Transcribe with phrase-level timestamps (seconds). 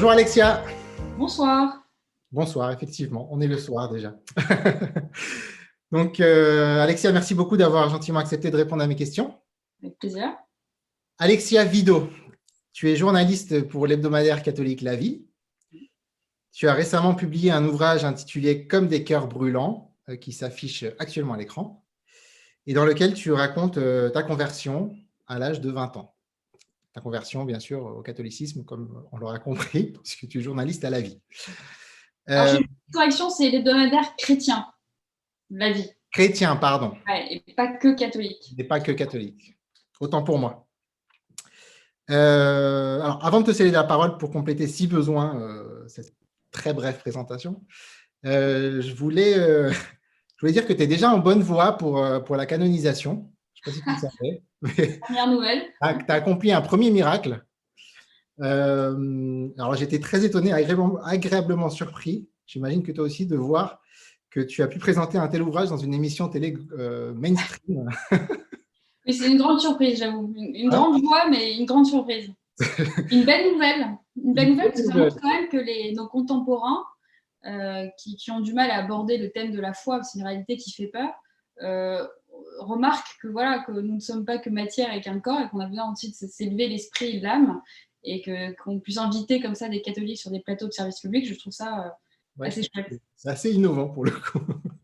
[0.00, 0.64] Bonjour Alexia.
[1.18, 1.84] Bonsoir.
[2.32, 4.18] Bonsoir, effectivement, on est le soir déjà.
[5.92, 9.38] Donc, euh, Alexia, merci beaucoup d'avoir gentiment accepté de répondre à mes questions.
[9.82, 10.30] Avec plaisir.
[11.18, 12.08] Alexia Vido,
[12.72, 15.26] tu es journaliste pour l'hebdomadaire catholique La Vie.
[16.50, 21.34] Tu as récemment publié un ouvrage intitulé Comme des cœurs brûlants, euh, qui s'affiche actuellement
[21.34, 21.84] à l'écran,
[22.66, 24.96] et dans lequel tu racontes euh, ta conversion
[25.26, 26.14] à l'âge de 20 ans.
[26.92, 30.90] Ta conversion, bien sûr, au catholicisme, comme on l'aura compris, puisque tu es journaliste à
[30.90, 31.20] La Vie.
[32.26, 34.66] Alors, une correction, c'est l'hebdomadaire chrétien,
[35.50, 35.90] La Vie.
[36.12, 36.96] Chrétien, pardon.
[37.06, 38.54] Ouais, et pas que catholique.
[38.58, 39.56] Et pas que catholique.
[40.00, 40.66] Autant pour moi.
[42.10, 46.14] Euh, alors, avant de te céder la parole pour compléter, si besoin, euh, cette
[46.50, 47.62] très brève présentation,
[48.26, 49.34] euh, je, voulais,
[49.70, 53.30] je voulais dire que tu es déjà en bonne voie pour, pour la canonisation.
[53.54, 54.42] Je ne sais pas si tu le savais.
[54.62, 55.62] Première nouvelle.
[55.82, 57.44] Tu as, accompli un premier miracle.
[58.38, 62.28] alors, j'étais très étonné, agréablement, surpris.
[62.46, 63.80] J'imagine que toi aussi, de voir
[64.30, 66.56] que tu as pu présenter un tel ouvrage dans une émission télé
[67.14, 67.88] mainstream.
[69.06, 70.32] Oui, c'est une grande surprise, j'avoue.
[70.36, 70.76] Une, ah.
[70.76, 72.30] grande joie, mais une grande surprise.
[73.10, 73.86] une belle nouvelle.
[74.22, 76.84] Une belle nouvelle, parce que ça montre quand même que les, nos contemporains,
[77.46, 80.26] euh, qui, qui, ont du mal à aborder le thème de la foi, c'est une
[80.26, 81.14] réalité qui fait peur,
[82.40, 85.48] euh, remarquent que, voilà, que nous ne sommes pas que matière et qu'un corps, et
[85.48, 87.60] qu'on a besoin aussi de s'élever l'esprit et l'âme,
[88.02, 88.22] et
[88.62, 91.26] qu'on puisse inviter comme ça des catholiques sur des plateaux de service public.
[91.26, 91.94] Je trouve ça
[92.40, 93.00] euh, assez chouette.
[93.16, 94.40] C'est assez innovant pour le coup.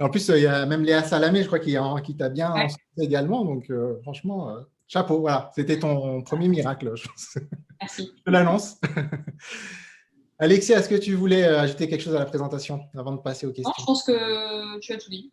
[0.00, 2.68] En plus, il y a même Léa Salamé, je crois, qui, qui t'a bien ouais.
[2.98, 3.44] également.
[3.44, 5.20] Donc, euh, franchement, euh, chapeau.
[5.20, 7.38] Voilà, c'était ton premier miracle, je pense.
[7.80, 8.12] Merci.
[8.26, 8.80] Je l'annonce.
[10.38, 13.46] Alexis, est-ce que tu voulais euh, ajouter quelque chose à la présentation avant de passer
[13.46, 15.32] aux questions Non, je pense que tu as tout dit.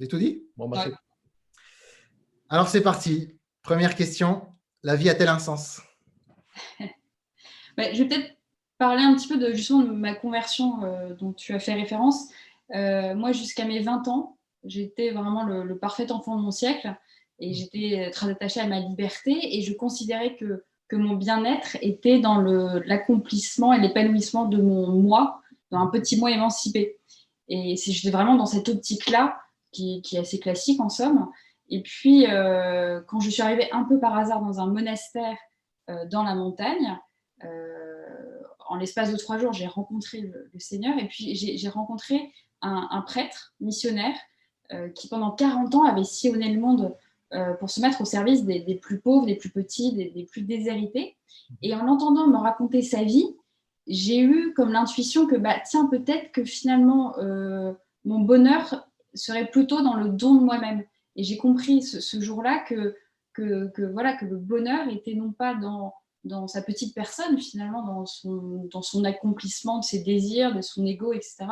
[0.00, 0.86] J'ai tout dit Bon, bah,
[2.48, 3.38] Alors, c'est parti.
[3.62, 4.42] Première question.
[4.82, 5.80] La vie a-t-elle un sens?
[7.78, 8.36] Bah, Je vais peut-être
[8.76, 10.80] parler un petit peu de justement de ma conversion
[11.18, 12.28] dont tu as fait référence.
[12.74, 16.94] Euh, moi, jusqu'à mes 20 ans, j'étais vraiment le, parfait enfant de mon siècle
[17.38, 17.54] et mmh.
[17.54, 22.40] j'étais très attachée à ma liberté et je considérais que, que mon bien-être était dans
[22.40, 25.40] l'accomplissement et l'épanouissement de mon moi,
[25.70, 26.98] dans un petit moi émancipé.
[27.48, 29.41] Et j'étais vraiment dans cette optique-là,
[29.72, 31.28] qui, est assez classique en somme.
[31.68, 35.36] Et puis, euh, quand je suis arrivée un peu par hasard dans un monastère
[35.90, 36.98] euh, dans la montagne,
[38.68, 43.54] en l'espace de trois jours, j'ai rencontré le, Seigneur et puis j'ai rencontré un, prêtre
[43.60, 44.14] missionnaire
[44.72, 46.96] euh, qui, pendant 40 ans, avait sillonné le monde
[47.34, 51.16] euh, pour se mettre au service des, plus pauvres, des plus petits, des, plus déshérités.
[51.60, 53.36] Et en l'entendant me raconter sa vie,
[53.86, 57.72] j'ai eu comme l'intuition que, bah, tiens, peut-être que finalement, euh,
[58.04, 60.84] mon bonheur serait plutôt dans le don de moi-même.
[61.16, 62.96] Et j'ai compris ce, jour-là que,
[63.34, 67.82] que, que, voilà, que le bonheur était non pas dans dans sa petite personne, finalement,
[67.82, 71.46] dans son, dans son accomplissement de ses désirs, de son ego, etc.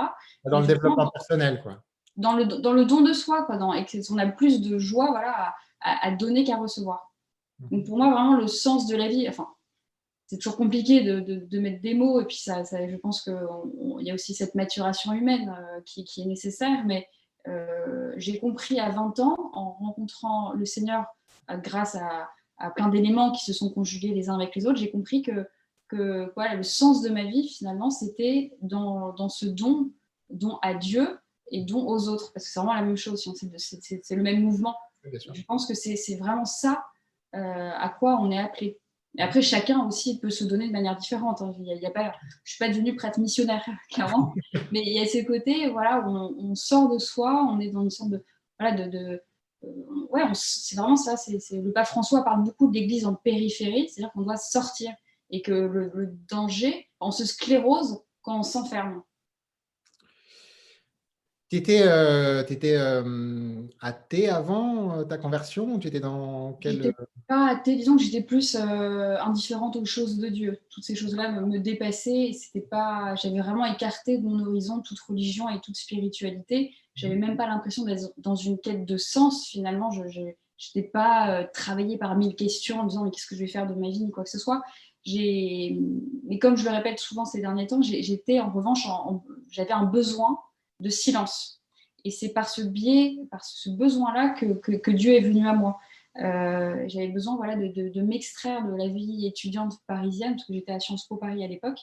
[0.44, 1.82] Dans le développement personnel, quoi.
[2.16, 3.56] Dans le, dans le don de soi, quoi.
[3.56, 7.12] Dans, et on a plus de joie voilà, à, à, donner qu'à recevoir.
[7.58, 7.68] Mmh.
[7.70, 9.48] Donc pour moi, vraiment, le sens de la vie, enfin,
[10.26, 13.22] c'est toujours compliqué de, de, de, mettre des mots, et puis ça, ça je pense
[13.22, 13.34] qu'il
[14.00, 17.08] y a aussi cette maturation humaine euh, qui, qui, est nécessaire, mais
[17.48, 21.06] euh, j'ai compris à 20 ans, en rencontrant le Seigneur
[21.50, 24.78] euh, grâce à, à plein d'éléments qui se sont conjugués les uns avec les autres,
[24.78, 25.48] j'ai compris que,
[25.88, 29.90] que voilà, le sens de ma vie, finalement, c'était dans, dans, ce don,
[30.28, 31.18] don à Dieu
[31.50, 32.32] et don aux autres.
[32.32, 34.76] Parce que c'est vraiment la même chose, c'est le même mouvement.
[35.04, 36.84] Je pense que c'est vraiment ça
[37.34, 38.79] euh, à quoi on est appelé.
[39.18, 41.42] Après, chacun aussi peut se donner de manière différente.
[41.42, 41.52] Hein.
[41.58, 44.32] Y a, pas, je ne suis pas devenue prêtre missionnaire, clairement,
[44.72, 47.82] mais il y a ces côtés voilà, où on, sort de soi, on est dans
[47.82, 48.24] une sorte de,
[48.58, 49.22] voilà, de, de
[49.64, 51.16] euh, ouais, c'est vraiment ça.
[51.16, 54.92] C'est, le pape François parle beaucoup de l'Église en périphérie, c'est-à-dire qu'on doit sortir
[55.30, 59.02] et que le, danger, on se sclérose quand on s'enferme.
[61.50, 66.94] Tu étais, euh, euh, athée avant ta conversion Tu étais dans quel...
[67.26, 70.60] pas athée, disons que j'étais plus indifférente aux choses de Dieu.
[70.70, 72.30] Toutes ces choses-là me, me dépassaient.
[72.32, 76.72] C'était pas, j'avais vraiment écarté de mon horizon toute religion et toute spiritualité.
[76.94, 79.90] J'avais même pas l'impression d'être dans une quête de sens finalement.
[79.90, 83.40] Je n'étais pas euh, travaillée par mille questions en me disant mais qu'est-ce que je
[83.40, 84.62] vais faire de ma vie ni quoi que ce soit.
[85.04, 88.86] Mais comme je le répète souvent ces derniers temps, j'étais en revanche,
[89.50, 90.38] j'avais un besoin
[90.80, 91.60] de silence.
[92.04, 94.46] Et c'est par ce biais, par ce besoin-là que,
[94.76, 95.78] que, Dieu est venu à moi.
[96.18, 100.80] Euh, j'avais besoin voilà, de, m'extraire de la vie étudiante parisienne, parce que j'étais à
[100.80, 101.78] Sciences Po Paris à l'époque,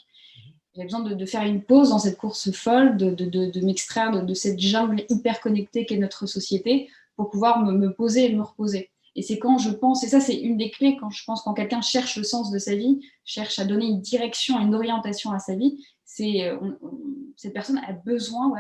[0.75, 5.05] j'avais besoin de, faire une pause dans cette course folle, de, m'extraire de, cette jungle
[5.09, 8.91] hyper connectée qu'est notre société pour pouvoir me, poser et me reposer.
[9.15, 11.55] Et c'est quand je pense, et ça c'est une des clés, quand je pense quand
[11.55, 15.39] quelqu'un cherche le sens de sa vie, cherche à donner une direction, une orientation à
[15.39, 18.51] sa vie, cette personne a besoin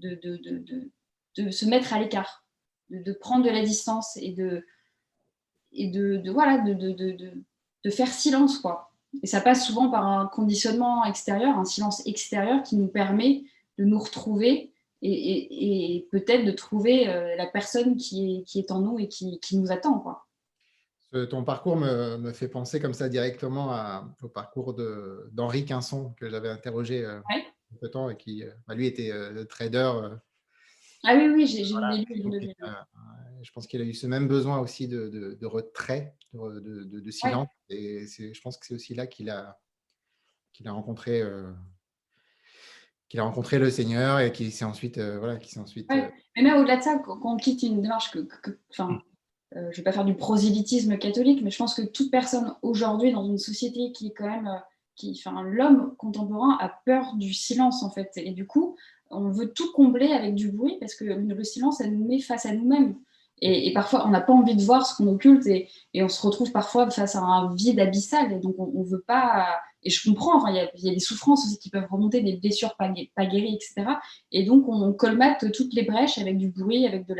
[0.00, 2.44] de, se mettre à l'écart,
[2.90, 4.64] de, prendre de la distance et de,
[7.90, 8.58] faire silence.
[8.58, 8.90] Quoi.
[9.22, 13.44] Et ça passe souvent par un conditionnement extérieur, un silence extérieur qui nous permet
[13.76, 14.72] de nous retrouver
[15.02, 19.38] et, peut-être de trouver euh, la personne qui est, qui est en nous et qui,
[19.38, 20.00] qui nous attend.
[20.00, 20.27] Quoi.
[21.30, 24.74] Ton parcours me, me, fait penser comme ça directement au parcours
[25.32, 28.86] d'Henri Quinson que j'avais interrogé euh, un peu de temps et qui, euh, bah, lui,
[28.86, 29.10] était
[29.46, 29.90] trader.
[31.04, 31.96] ah oui, oui, j'ai voilà.
[31.96, 32.04] lu.
[33.42, 37.48] je pense qu'il a eu ce même besoin aussi de, de, retrait, de, de silence.
[37.70, 39.58] Et je pense que c'est aussi là qu'il a,
[40.52, 41.22] qu'il a rencontré
[43.08, 45.90] qu'il a rencontré le Seigneur et qui s'est ensuite, euh, voilà, qui s'est ensuite.
[45.90, 48.28] Euh, mais même au-delà de ça, quand on quitte une démarche que,
[48.70, 49.02] enfin, mm.
[49.56, 52.54] Euh, je ne vais pas faire du prosélytisme catholique, mais je pense que toute personne
[52.62, 54.50] aujourd'hui dans une société qui est quand même,
[54.94, 58.76] qui, enfin, l'homme contemporain a peur du silence en fait, et du coup,
[59.10, 62.44] on veut tout combler avec du bruit parce que le silence, ça nous met face
[62.44, 62.96] à nous-mêmes.
[63.40, 66.52] Et, parfois, on n'a pas envie de voir ce qu'on occulte et, on se retrouve
[66.52, 68.32] parfois face à un vide abyssal.
[68.32, 69.46] Et donc, on ne veut pas
[69.84, 72.88] et je comprends, il y, a des souffrances aussi qui peuvent remonter, des blessures pas,
[72.88, 73.92] guéries, etc.
[74.32, 77.14] Et donc, on colmate toutes les brèches avec du bruit, avec de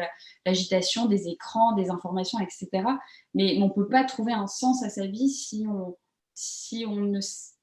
[0.45, 2.69] l'agitation, des écrans, des informations, etc.
[3.35, 5.97] Mais on ne peut pas trouver un sens à sa vie si on,
[6.35, 7.13] si on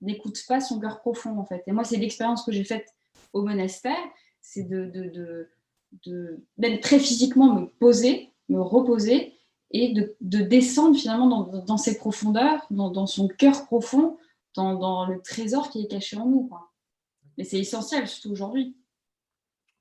[0.01, 1.63] n'écoute pas son cœur profond, en fait.
[1.67, 2.87] Et moi, c'est l'expérience que j'ai faite
[3.33, 3.97] au monastère,
[4.41, 5.49] c'est de, de,
[6.05, 9.33] de, de très physiquement me poser, me reposer
[9.71, 14.17] et de, descendre finalement dans, dans ses profondeurs, dans, dans son cœur profond,
[14.55, 16.47] dans, le trésor qui est caché en nous.
[16.47, 16.71] Quoi.
[17.37, 18.77] Mais c'est essentiel, surtout aujourd'hui.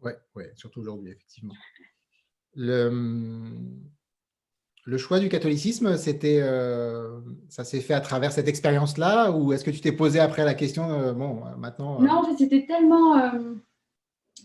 [0.03, 1.55] Oui, ouais, surtout aujourd'hui, effectivement.
[2.55, 2.91] Le,
[4.85, 9.65] le, choix du catholicisme, c'était, euh, ça s'est fait à travers cette expérience-là ou est-ce
[9.65, 12.67] que tu t'es posé après la question, euh, bon, maintenant euh Non, en fait, c'était
[12.67, 13.17] tellement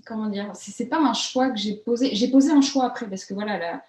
[0.06, 2.16] comment dire, c'est pas un choix que j'ai posé.
[2.16, 3.82] J'ai posé un choix après parce que voilà,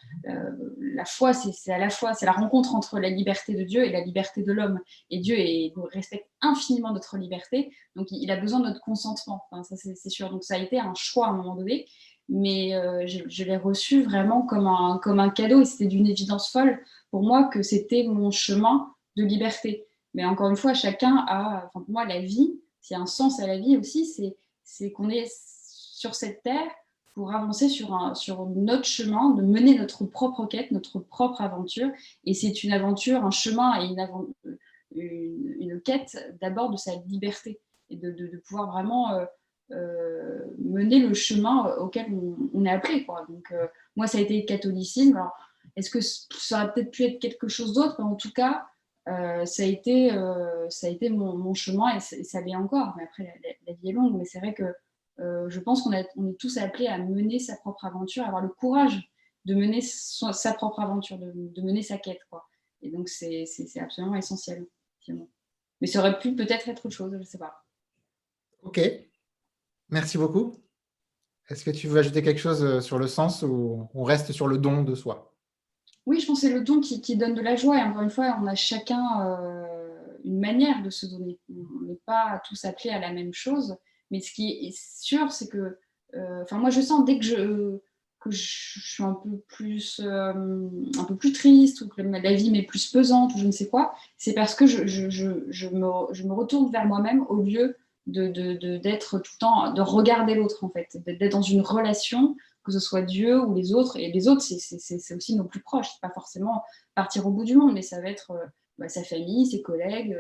[0.79, 3.91] la, foi, c'est à la fois c'est la rencontre entre la liberté de Dieu et
[3.91, 4.81] la liberté de l'homme.
[5.11, 5.37] Et Dieu
[5.93, 9.43] respecte infiniment notre liberté, donc il, a besoin de notre consentement.
[9.63, 10.31] ça c'est sûr.
[10.31, 11.87] Donc ça a été un choix à un moment donné,
[12.29, 16.81] mais euh, je, l'ai reçu vraiment comme un cadeau et c'était d'une évidence folle
[17.11, 19.87] pour moi que c'était mon chemin de liberté.
[20.15, 23.41] Mais encore une fois, chacun a, pour moi, la vie, s'il y a un sens
[23.41, 24.07] à la vie aussi,
[24.65, 25.27] c'est qu'on est
[26.01, 26.71] sur cette terre
[27.13, 31.91] pour avancer sur, un, sur notre chemin, de mener notre propre quête, notre propre aventure.
[32.25, 37.61] Et c'est une aventure, un chemin et une, une, quête d'abord de sa liberté
[37.91, 39.27] et de, de, pouvoir vraiment euh,
[39.73, 42.07] euh, mener le chemin auquel
[42.55, 43.05] on, est appelé.
[43.05, 43.27] Quoi.
[43.29, 45.17] Donc, euh, moi, ça a été le catholicisme.
[45.17, 45.37] Alors,
[45.77, 48.01] est-ce que ça aurait peut-être pu être quelque chose d'autre?
[48.01, 48.65] En tout cas,
[49.07, 50.11] ça, a été,
[50.71, 52.95] ça a été mon, chemin et, ça l'est encore.
[52.97, 54.73] Mais après, la, la, vie est longue, mais c'est vrai que euh,
[55.21, 56.09] je pense qu'on est
[56.39, 59.11] tous appelés à mener sa propre aventure, à avoir le courage
[59.45, 62.21] de mener sa propre aventure, de, mener sa quête.
[62.31, 62.47] Quoi.
[62.83, 63.47] Et donc, c'est
[63.81, 64.67] absolument essentiel.
[65.81, 67.65] Mais ça aurait pu peut-être être autre chose, je ne sais pas.
[68.63, 68.81] Ok,
[69.89, 70.57] merci beaucoup.
[71.49, 74.47] Est-ce que tu veux ajouter quelque chose euh, sur le sens ou on reste sur
[74.47, 75.35] le don de soi?
[76.07, 77.79] Oui, je pense que c'est le don qui, donne de la joie.
[77.79, 81.39] Et encore une fois, on a chacun euh, une manière de se donner.
[81.49, 83.77] On n'est pas tous appelés à la même chose.
[84.11, 85.79] Mais ce qui est sûr, c'est que,
[86.15, 87.79] euh, enfin, moi, je sens dès que je,
[88.21, 90.33] que je suis un peu plus, euh,
[90.99, 93.69] un peu plus triste ou que la vie m'est plus pesante ou je ne sais
[93.69, 97.77] quoi, c'est parce que je, je, je, me, je me retourne vers moi-même au lieu
[98.07, 102.37] de, de, d'être tout le temps, de regarder l'autre en fait, d'être dans une relation,
[102.65, 103.97] que ce soit Dieu ou les autres.
[103.97, 105.89] Et les autres, c'est, aussi nos plus proches.
[105.93, 106.63] C'est pas forcément
[106.95, 108.45] partir au bout du monde, mais ça va être euh,
[108.77, 110.19] bah, sa famille, ses collègues,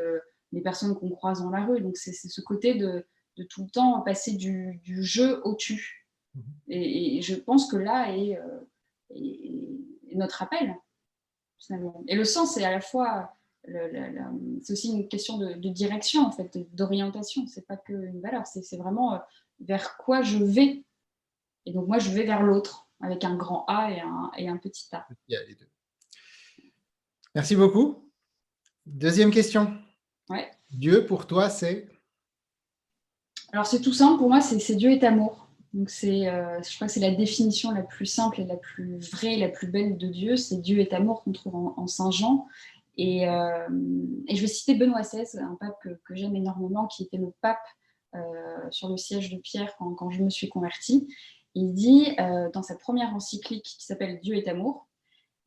[0.52, 1.80] les personnes qu'on croise dans la rue.
[1.80, 3.04] Donc c'est ce côté de
[3.36, 6.06] de tout le temps passer du, jeu au tu.
[6.34, 6.42] Mhm.
[6.68, 8.60] Et, je pense que là est, euh,
[10.14, 10.74] notre appel.
[12.08, 16.58] Et le sens, c'est à la fois, c'est aussi une question de, direction, en fait,
[16.74, 17.46] d'orientation.
[17.46, 19.18] C'est pas qu'une valeur, c'est vraiment euh,
[19.60, 20.84] vers quoi je vais.
[21.66, 24.56] Et donc moi, je vais vers l'autre, avec un grand A et un, et un
[24.56, 25.06] petit A.
[27.34, 28.10] Merci beaucoup.
[28.86, 29.78] Deuxième question.
[30.30, 30.50] Ouais.
[30.70, 31.88] Dieu, pour toi, c'est
[33.52, 35.48] alors c'est tout simple, pour moi, c'est Dieu est amour.
[35.72, 38.98] Donc c'est, euh, je crois que c'est la définition la plus simple et la plus
[38.98, 40.36] vraie, la plus belle de Dieu.
[40.36, 42.46] C'est Dieu est amour qu'on trouve en, Saint Jean.
[42.96, 43.68] Et, euh,
[44.26, 47.58] et, je vais citer Benoît XVI, un pape que, j'aime énormément, qui était le pape
[48.14, 48.20] euh,
[48.70, 51.08] sur le siège de Pierre quand, quand, je me suis convertie.
[51.54, 52.06] Il dit
[52.52, 54.86] dans sa première encyclique qui s'appelle Dieu est amour,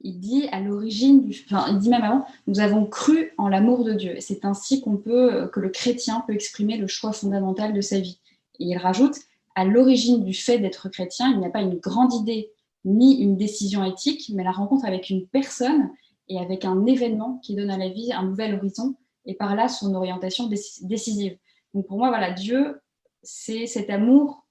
[0.01, 3.93] il dit à l'origine, enfin, il dit même avant, nous avons cru en l'amour de
[3.93, 4.15] Dieu.
[4.19, 8.19] C'est ainsi qu'on peut, que le chrétien peut exprimer le choix fondamental de sa vie.
[8.59, 9.15] Et il rajoute,
[9.55, 12.51] à l'origine du fait d'être chrétien, il n'y a pas une grande idée
[12.85, 15.89] ni une décision éthique, mais la rencontre avec une personne
[16.27, 18.95] et avec un événement qui donne à la vie un nouvel horizon
[19.25, 21.37] et par là son orientation décisive.
[21.73, 22.81] Donc pour moi, voilà, Dieu,
[23.21, 24.45] c'est cet amour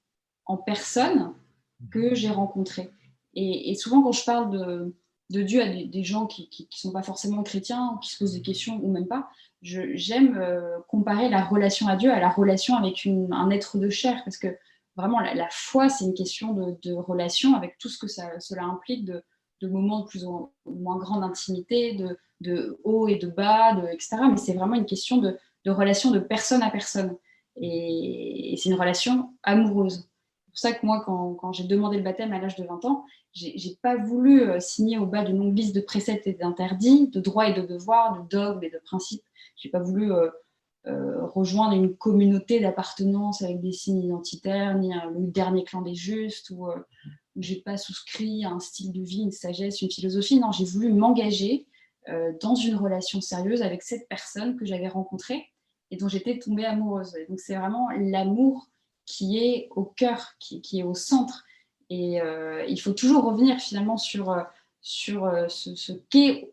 [0.45, 1.33] en personne
[1.91, 2.89] que j'ai rencontré.
[3.35, 4.95] Et, souvent, quand je parle de,
[5.29, 8.41] de Dieu à des, gens qui ne sont pas forcément chrétiens, qui se posent des
[8.41, 9.29] questions ou même pas,
[9.63, 14.21] j'aime euh, comparer la relation à Dieu à la relation avec un être de chair,
[14.25, 14.55] parce que
[14.95, 19.05] vraiment, la, foi, c'est une question de, relation avec tout ce que ça, cela implique
[19.05, 19.23] de,
[19.61, 24.17] moments de plus ou moins grande intimité, de, de haut et de bas, de, etc.
[24.29, 27.15] Mais c'est vraiment une question de, relation de personne à personne.
[27.55, 30.09] Et, c'est une relation amoureuse.
[30.51, 33.05] C'est pour ça que moi, quand, j'ai demandé le baptême à l'âge de 20 ans,
[33.33, 37.19] j'ai pas voulu euh, signer au bas d'une longue liste de préceptes et d'interdits, de
[37.19, 39.23] droits et de devoirs, de dogmes et de principes.
[39.55, 40.29] J'ai pas voulu euh,
[40.87, 46.51] euh, rejoindre une communauté d'appartenance avec des signes identitaires, ni le dernier clan des justes,
[46.51, 46.67] ou
[47.35, 50.39] où j'ai pas souscrit à un style de vie, une sagesse, une philosophie.
[50.39, 51.67] Non, j'ai voulu m'engager
[52.09, 55.45] euh, dans une relation sérieuse avec cette personne que j'avais rencontrée
[55.89, 57.15] et dont j'étais tombée amoureuse.
[57.29, 58.67] donc c'est vraiment l'amour
[59.05, 61.43] qui est au cœur, qui, est au centre.
[61.89, 64.43] Et euh, il faut toujours revenir finalement sur, euh,
[64.81, 66.51] sur ce, qu'est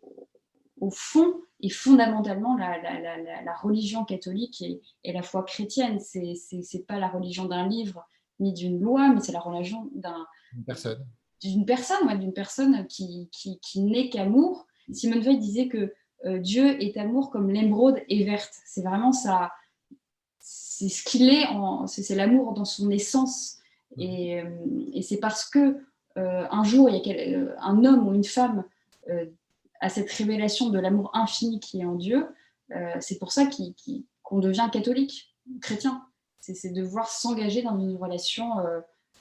[0.80, 6.00] au fond et fondamentalement la, religion catholique et, la foi chrétienne.
[6.00, 8.06] C'est n'est pas la religion d'un livre
[8.38, 11.06] ni d'une loi, mais c'est la religion d'une personne.
[11.42, 15.94] D'une personne, d'une personne qui, qui, qui n'est qu'amour Simone Veil disait que
[16.26, 18.52] euh, Dieu est amour comme l'émeraude est verte.
[18.66, 19.52] C'est vraiment ça,
[20.38, 21.46] c'est ce qu'il est,
[21.86, 23.58] c'est l'amour dans son essence.
[23.98, 24.44] Et, euh,
[25.02, 25.76] c'est parce que
[26.18, 28.64] euh, un jour, il y a un homme ou une femme
[29.80, 32.28] a cette révélation de l'amour infini qui est en Dieu,
[33.00, 33.48] c'est pour ça
[34.22, 36.04] qu'on devient catholique, chrétien.
[36.38, 38.50] C'est de voir s'engager dans une relation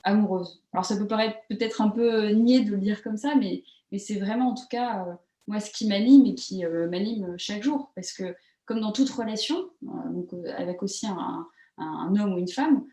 [0.04, 0.62] amoureuse.
[0.74, 3.64] Alors ça peut paraître peut-être un peu niais de le dire comme ça, mais,
[3.98, 5.18] c'est vraiment en tout cas
[5.50, 7.92] moi, ce qui m'anime et qui euh, m'anime chaque jour.
[7.96, 8.36] Parce que,
[8.66, 11.48] comme dans toute relation, euh, donc, euh, avec aussi un,
[11.80, 12.86] homme ou une femme,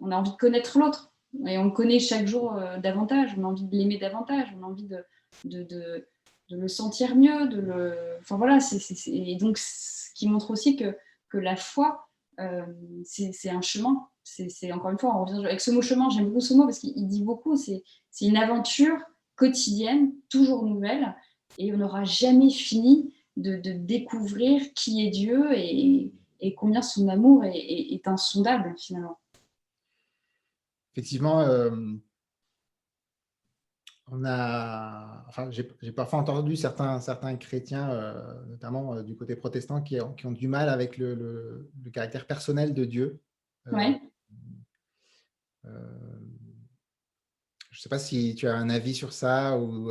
[0.00, 1.12] on a envie de connaître l'autre.
[1.46, 3.34] Et on le connaît chaque jour davantage.
[3.38, 4.48] On a envie de l'aimer davantage.
[4.58, 4.88] On a envie
[5.44, 6.06] de,
[6.50, 7.46] le sentir mieux.
[7.48, 7.94] De le...
[8.20, 8.58] Enfin voilà,
[9.06, 10.96] et donc ce qui montre aussi que,
[11.32, 12.08] la foi,
[13.04, 14.08] c'est un chemin.
[14.24, 17.22] C'est encore une fois, avec ce mot chemin, j'aime beaucoup ce mot parce qu'il dit
[17.22, 17.82] beaucoup, c'est
[18.20, 18.98] une aventure
[19.36, 21.14] quotidienne, toujours nouvelle,
[21.58, 26.12] et on n'aura jamais fini de, découvrir qui est Dieu et,
[26.56, 29.18] combien son amour est, insondable finalement.
[30.92, 31.70] Effectivement, euh,
[34.10, 39.82] on a, enfin, j'ai parfois entendu certains, certains chrétiens, euh, notamment euh, du côté protestant,
[39.82, 43.20] qui, qui, ont du mal avec le, caractère personnel de Dieu.
[43.70, 44.00] Ouais.
[45.62, 49.90] Je ne sais pas si tu as un avis sur ça ou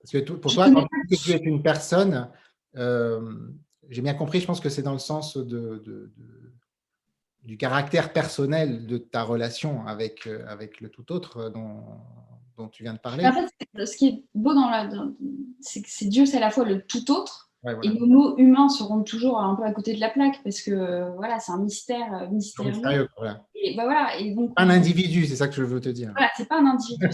[0.00, 2.30] parce que pour toi, quand tu es une personne,
[2.74, 4.40] j'ai bien compris.
[4.40, 6.12] Je pense que c'est dans le sens de,
[7.44, 11.82] du caractère personnel de ta relation avec euh, avec le tout autre dont,
[12.56, 13.26] dont tu viens de parler.
[13.26, 14.90] En fait, ce qui est beau dans la,
[15.60, 17.50] c'est que c'est Dieu, c'est à la fois le tout autre
[17.82, 21.14] et nos mots humains seront toujours un peu à côté de la plaque parce que
[21.16, 23.08] voilà, c'est un mystère euh, mystérieux.
[23.54, 26.10] Et, bah, voilà, et donc, un individu, c'est ça que je veux te dire.
[26.12, 27.06] Voilà, c'est pas un individu,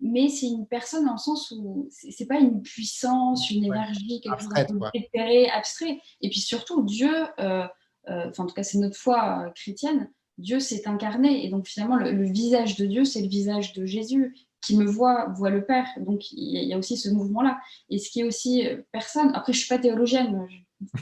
[0.00, 4.40] mais c'est une personne dans le sens où c'est pas une puissance, une énergie, quelque
[4.40, 5.98] chose de abstrait.
[6.20, 7.66] Et puis surtout, Dieu, euh, euh,
[8.10, 12.24] enfin en tout cas c'est notre foi chrétienne, Dieu s'est incarné et donc finalement le
[12.24, 15.86] visage de Dieu c'est le visage de Jésus qui me voit voit le Père.
[15.98, 17.58] Donc il y a aussi ce mouvement-là.
[17.88, 20.46] Et ce qui est aussi euh, personne, après je ne suis pas théologienne,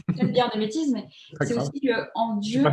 [0.08, 1.08] je vais dire des bêtises, mais
[1.42, 2.64] c'est aussi qu'en Dieu,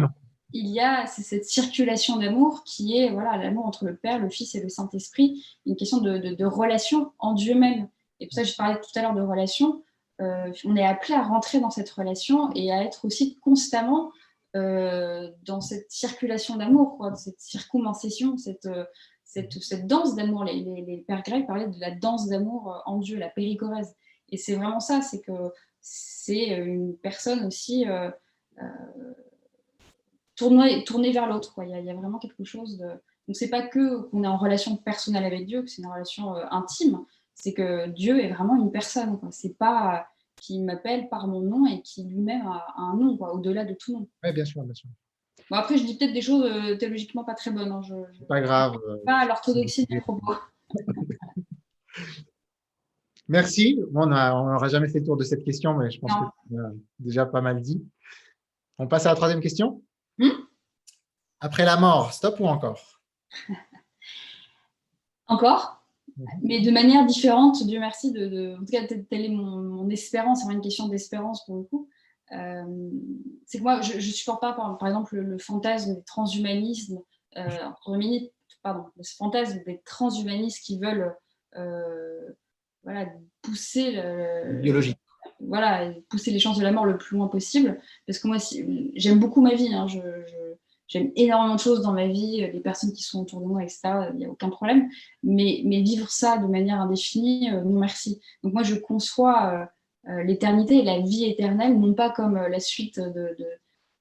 [0.53, 4.55] il y a cette circulation d'amour qui est voilà l'amour entre le Père, le Fils
[4.55, 7.89] et le Saint-Esprit, une question de, relation en Dieu même.
[8.19, 9.83] Et pour ça, je parlais tout à l'heure de relation.
[10.21, 14.11] Euh, on est appelé à rentrer dans cette relation et à être aussi constamment
[14.55, 18.67] euh, dans cette circulation d'amour, cette circumancession, cette,
[19.43, 20.45] cette, danse d'amour.
[20.45, 23.95] Les, pères grecs parlaient de la danse d'amour euh, en Dieu, la péricorèse.
[24.29, 28.09] Et c'est vraiment ça, c'est que c'est euh, une personne aussi euh,
[30.35, 31.53] tournée, tournée, vers l'autre.
[31.63, 32.87] Il, il, y a vraiment quelque chose de...
[33.27, 36.35] Donc c'est pas que qu'on est en relation personnelle avec Dieu, que c'est une relation
[36.51, 39.19] intime, c'est que Dieu est vraiment une personne.
[39.31, 40.07] C'est pas
[40.45, 44.07] qui m'appelle par mon nom et qui lui-même a, un nom, au-delà de tout nom.
[44.23, 44.89] Oui, bien sûr, bien sûr.
[45.49, 47.71] Bon, après, je dis peut-être des choses euh, théologiquement pas très bonnes.
[47.71, 47.81] Hein.
[48.27, 48.77] pas grave.
[49.05, 50.35] pas à l'orthodoxie du propos.
[53.27, 53.79] Merci.
[53.93, 56.11] on n'aura jamais fait le tour de cette question, mais je pense
[56.49, 56.55] que
[56.99, 57.83] déjà pas mal dit.
[58.77, 59.81] On passe à la troisième question?
[60.19, 60.29] Hmm?
[61.39, 63.01] Après la mort, stop ou encore?
[65.27, 65.84] Encore?
[66.43, 68.11] Mais de manière différente, Dieu merci.
[68.11, 71.89] De, en tout cas, telle est mon, espérance, c'est une question d'espérance pour le coup.
[72.31, 72.63] Euh,
[73.45, 76.99] c'est que moi, je ne supporte pas, par, exemple, le, fantasme des transhumanismes,
[77.37, 77.49] euh,
[78.63, 81.15] pardon, le fantasme des transhumanistes qui veulent
[81.55, 82.31] euh,
[82.83, 83.07] voilà,
[83.41, 84.95] pousser le, biologie.
[85.39, 87.79] Voilà, pousser les chances de la mort le plus loin possible.
[88.07, 88.37] Parce que moi,
[88.95, 89.73] j'aime beaucoup ma vie.
[89.73, 89.99] Hein, je,
[90.87, 93.81] j'aime énormément de choses dans ma vie, les personnes qui sont autour de moi, etc.
[94.11, 94.89] Il n'y a aucun problème.
[95.23, 98.21] Mais, vivre ça de manière indéfinie, non merci.
[98.43, 99.67] Donc moi, je conçois
[100.07, 103.35] euh, l'éternité et la vie éternelle, non pas comme euh, la suite de,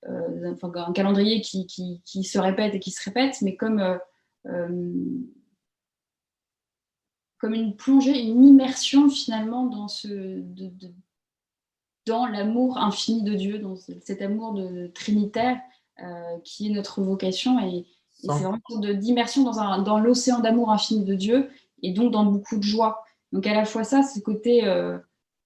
[0.06, 0.54] euh,
[0.94, 1.66] calendrier qui,
[2.24, 3.98] se répète et qui se répète, mais comme,
[7.38, 9.64] comme une plongée, une immersion finalement
[12.06, 15.58] dans l'amour infini de Dieu, dans cet amour de, trinitaire
[16.44, 17.58] qui est notre vocation.
[17.60, 17.86] Et,
[18.16, 21.50] c'est vraiment une d'immersion dans, dans l'océan d'amour infini de Dieu
[21.82, 23.04] et donc dans beaucoup de joie.
[23.32, 24.98] Donc à la fois ça, c'est côté euh,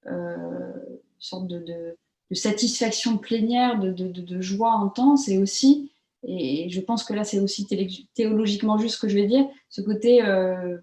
[0.07, 1.97] une sorte de,
[2.33, 5.91] satisfaction plénière, de, joie intense, et aussi,
[6.23, 7.67] et je pense que là c'est aussi
[8.15, 10.77] théologiquement juste ce que je vais dire, ce côté, euh,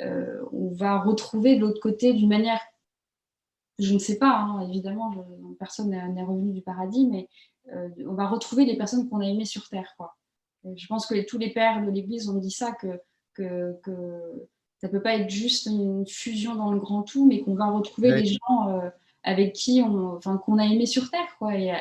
[0.00, 2.60] euh, on va retrouver de l'autre côté d'une manière,
[3.78, 5.14] je ne sais pas, hein, évidemment,
[5.58, 7.28] personne n'est revenu du paradis, mais
[7.72, 9.94] on va retrouver les personnes qu'on a aimées sur Terre.
[9.96, 10.16] Quoi.
[10.64, 13.00] je pense que tous les pères de l'Église ont dit ça, que,
[13.34, 14.48] que, que
[14.80, 18.12] ça peut pas être juste une fusion dans le grand tout, mais qu'on va retrouver
[18.14, 18.90] des gens euh,
[19.22, 21.54] avec qui on, enfin, qu'on a aimé sur Terre, quoi.
[21.54, 21.72] Et,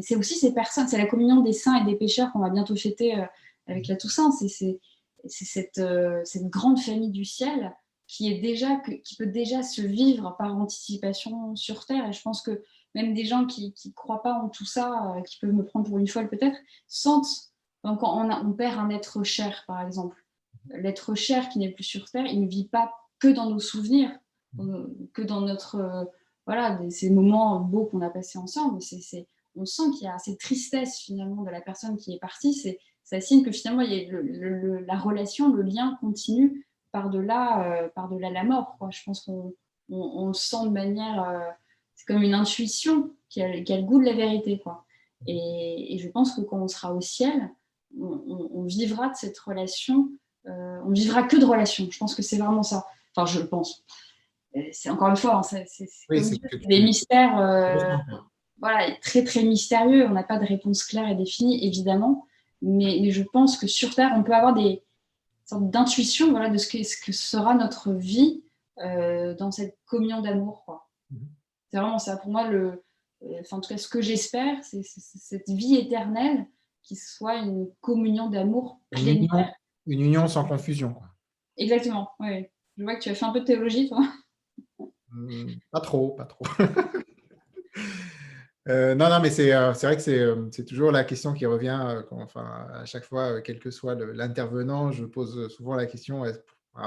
[0.00, 2.74] c'est aussi ces personnes, c'est la communion des saints et des pécheurs qu'on va bientôt
[2.74, 3.24] fêter euh,
[3.66, 4.30] avec la Toussaint.
[4.32, 4.78] C'est,
[5.26, 7.74] cette, euh, cette, grande famille du ciel
[8.06, 12.08] qui est déjà, qui peut déjà se vivre par anticipation sur Terre.
[12.08, 12.62] Et je pense que
[12.94, 15.98] même des gens qui ne croient pas en tout ça, qui peuvent me prendre pour
[15.98, 20.16] une folle peut-être, sentent quand on, on perd un être cher, par exemple
[20.70, 24.10] l'être cher qui n'est plus sur Terre, il ne vit pas que dans nos souvenirs,
[24.58, 26.04] euh, que dans notre, euh,
[26.46, 28.80] voilà, ces moments beaux qu'on a passés ensemble.
[28.80, 32.54] C'est, on sent qu'il y a cette tristesse finalement de la personne qui est partie.
[32.54, 38.76] C'est, ça signe que finalement, la relation, le lien continue par-delà, euh, par-delà la mort.
[38.78, 38.90] Quoi.
[38.90, 39.54] Je pense qu'on
[39.90, 41.56] on, sent de manière,
[41.98, 44.58] c'est comme une intuition qui a, le goût de la vérité.
[44.58, 44.86] Quoi.
[45.26, 47.50] Et, je pense que quand on sera au ciel,
[48.00, 50.08] on, on vivra de cette relation
[50.48, 51.88] euh, on ne vivra que de relations.
[51.90, 52.86] Je pense que c'est vraiment ça.
[53.14, 53.84] Enfin, je le pense.
[54.72, 57.96] C'est encore une fois, hein, c'est des mystères euh,
[58.58, 60.06] voilà, très très mystérieux.
[60.06, 62.26] On n'a pas de réponse claire et définie, évidemment.
[62.62, 64.82] Mais, je pense que sur Terre, on peut avoir des
[65.44, 68.42] sortes d'intuitions voilà, de ce que, ce que, sera notre vie
[68.78, 70.64] euh, dans cette communion d'amour.
[71.10, 71.18] Mhm.
[71.70, 72.16] C'est vraiment ça.
[72.16, 72.84] Pour moi, le,
[73.40, 76.46] enfin, en tout cas, ce que j'espère, c'est cette vie éternelle
[76.82, 79.54] qui soit une communion d'amour plénière
[79.88, 80.94] une union sans confusion.
[81.56, 82.46] Exactement, oui.
[82.76, 84.06] Je vois que tu as fait un peu de théologie, toi.
[85.10, 86.44] Hmm, pas trop, pas trop.
[88.68, 92.02] Euh, non, non, mais c'est euh, vrai que euh, c'est toujours la question qui revient
[92.10, 96.22] enfin, à chaque fois, quel que soit l'intervenant, je pose souvent la question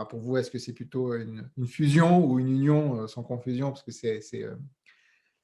[0.10, 3.71] pour vous, est-ce que c'est plutôt une, fusion ou une union sans confusion?
[3.71, 4.21] Parce que c'est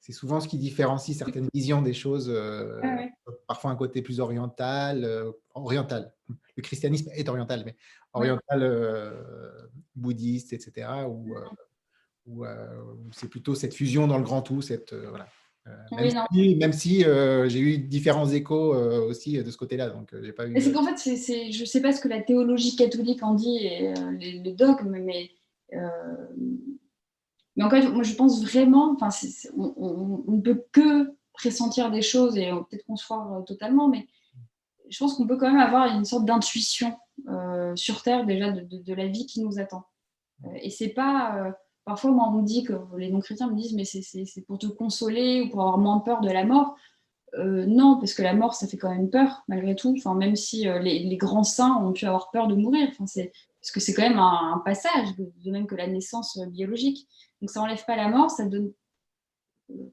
[0.00, 3.08] c'est souvent ce qui différencie certaines visions des choses, euh, ah
[3.46, 6.14] parfois un côté plus oriental, euh, oriental.
[6.56, 7.76] Le christianisme est oriental, mais
[8.12, 10.88] oriental euh, bouddhiste, etc.
[11.06, 12.44] Ou
[13.12, 15.28] c'est plutôt cette fusion dans le grand tout, cette voilà.
[15.92, 20.60] Même, si, j'ai eu différents échos aussi de ce côté-là, donc j'ai pas eu.
[20.60, 20.98] C'est qu'en fait,
[21.50, 25.30] je sais pas ce que la théologie catholique en dit et les, dogmes, mais
[27.56, 29.08] mais encore moi, je pense vraiment, enfin,
[29.56, 34.06] on ne peut que pressentir des choses et peut-être qu'on se foire totalement, mais
[34.88, 36.96] je pense qu'on peut quand même avoir une sorte d'intuition
[37.28, 39.84] euh, sur Terre déjà de, la vie qui nous attend.
[40.44, 41.56] Euh, et c'est pas.
[41.88, 44.66] Euh, parfois, moi, on me dit que les non-chrétiens me disent, mais c'est pour te
[44.66, 46.76] consoler ou pour avoir moins peur de la mort.
[47.36, 49.94] non, parce que la mort, ça fait quand même peur, malgré tout.
[49.98, 52.88] Enfin, même si les, grands saints ont pu avoir peur de mourir.
[52.90, 53.04] Enfin,
[53.60, 57.08] parce que c'est quand même un, passage, de même que la naissance biologique.
[57.40, 58.72] Donc ça n'enlève pas la mort, ça donne.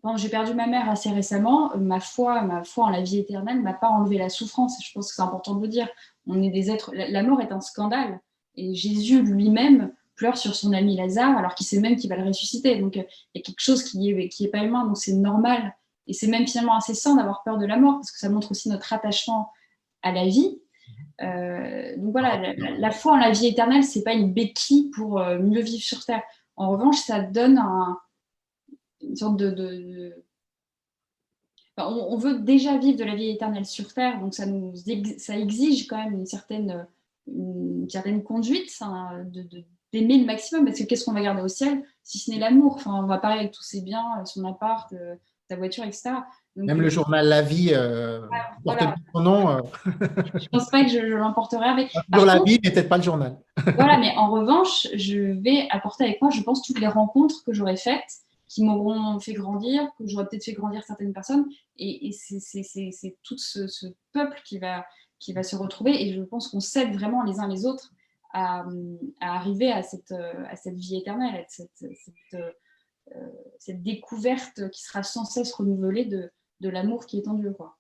[0.02, 3.58] Quand j'ai perdu ma mère assez récemment, ma foi, ma foi en la vie éternelle
[3.58, 4.78] ne m'a pas enlevé la souffrance.
[4.82, 5.90] Je pense que c'est important de le dire.
[6.28, 6.92] On est des êtres.
[6.94, 8.22] La mort est un scandale.
[8.56, 12.24] Et Jésus lui-même pleure sur son ami Lazare alors qu'il sait même qu'il va le
[12.24, 12.78] ressusciter.
[12.78, 15.76] Donc il y a quelque chose qui n'est qui est pas humain, donc c'est normal.
[16.08, 18.52] Et c'est même finalement assez sain d'avoir peur de la mort parce que ça montre
[18.52, 19.52] aussi notre attachement
[20.04, 20.60] à la vie.
[21.20, 25.84] donc voilà, la, foi en la vie éternelle, c'est pas une béquille pour mieux vivre
[25.84, 26.22] sur Terre.
[26.58, 27.60] En revanche, ça donne
[29.02, 30.14] une sorte de,
[31.78, 34.74] on, veut déjà vivre de la vie éternelle sur Terre, donc ça, nous,
[35.18, 36.88] ça exige quand même une certaine,
[37.28, 38.70] une certaine conduite,
[39.96, 42.76] d'aimer le maximum, parce que qu'est-ce qu'on va garder au ciel si ce n'est l'amour?
[42.76, 45.16] Enfin, On va parler avec tous ses biens, son appart, euh,
[45.50, 46.12] sa voiture, etc.
[46.56, 48.22] même le euh, journal La Vie euh,
[49.14, 49.62] son nom.
[49.86, 51.94] je pense pas que je, l'emporterai avec.
[52.12, 53.38] Pour la vie, mais peut-être pas le journal.
[53.76, 57.54] voilà, mais en revanche, je vais apporter avec moi, je pense, toutes les rencontres que
[57.54, 61.46] j'aurais faites qui m'auront fait grandir, que j'aurais peut-être fait grandir certaines personnes.
[61.78, 64.86] Et, c'est tout ce, peuple qui va,
[65.20, 66.04] qui va se retrouver.
[66.04, 67.92] Et je pense qu'on s'aide vraiment les uns les autres
[68.36, 68.66] à,
[69.22, 72.44] arriver à cette, à cette vie éternelle, à cette, cette,
[73.16, 73.30] euh,
[73.68, 77.54] découverte qui sera sans cesse renouvelée de, de l'amour qui est en Dieu.
[77.54, 77.78] Quoi.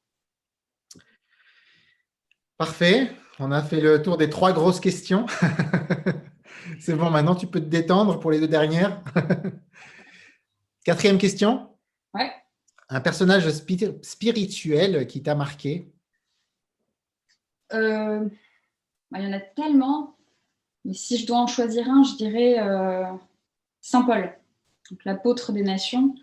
[2.58, 3.12] Parfait.
[3.39, 5.26] On a fait le tour des trois grosses questions.
[6.80, 9.04] C'est bon, maintenant tu peux te détendre pour les deux dernières.
[10.86, 11.76] Quatrième question.
[12.13, 12.32] Ouais.
[12.88, 15.91] Un personnage spirituel qui t'a marqué?
[17.74, 18.30] Euh,
[19.12, 20.15] bah, Il y en a tellement.
[20.86, 23.06] Mais si je dois en choisir un, je dirais euh,
[23.82, 24.34] Saint Paul,
[25.04, 26.15] l'apôtre des nations,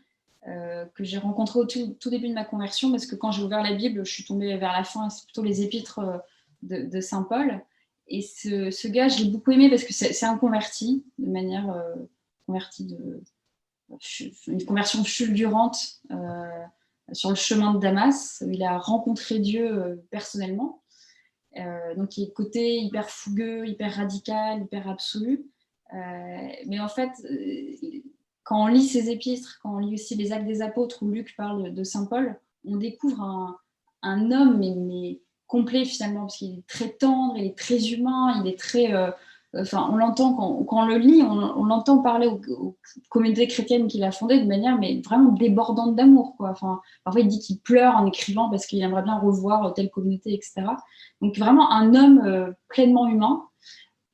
[0.49, 3.63] euh, que j'ai rencontré au tout, début de ma conversion, parce que quand j'ai ouvert
[3.63, 6.01] la Bible, je suis tombée vers la fin, c'est plutôt les épîtres
[6.63, 7.61] de, Saint Paul.
[8.09, 11.85] Et ce, gars, je l'ai beaucoup aimé parce que c'est un converti, de manière
[12.47, 13.23] converti de,
[14.47, 16.65] une conversion fulgurante euh,
[17.13, 20.82] sur le chemin de Damas, où il a rencontré Dieu euh, personnellement.
[21.59, 25.47] Euh, donc, il est côté hyper fougueux, hyper radical, hyper absolu.
[26.67, 27.11] mais en fait,
[28.45, 31.35] quand on lit ses épîtres, quand on lit aussi les actes des apôtres où Luc
[31.37, 33.59] parle de Saint Paul, on découvre
[34.03, 38.51] un, homme, mais, complet finalement, parce qu'il est très tendre, il est très humain, il
[38.51, 38.91] est très
[39.55, 42.77] enfin, on l'entend quand, on le lit, on, l'entend parler aux,
[43.09, 46.35] communautés chrétiennes qu'il a fondées de manière mais vraiment débordante d'amour.
[46.39, 50.35] Enfin, parfois, il dit qu'il pleure en écrivant parce qu'il aimerait bien revoir telle communauté,
[50.35, 50.63] etc.
[51.21, 53.45] Donc, vraiment un homme euh, pleinement humain.